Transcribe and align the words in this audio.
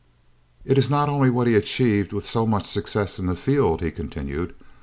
"It 0.65 0.79
is 0.79 0.89
not 0.89 1.09
only 1.09 1.29
what 1.29 1.45
he 1.45 1.53
achieved 1.53 2.11
with 2.11 2.25
so 2.25 2.47
much 2.47 2.65
success 2.65 3.19
in 3.19 3.27
the 3.27 3.35
field," 3.35 3.81
he 3.81 3.91
continued. 3.91 4.55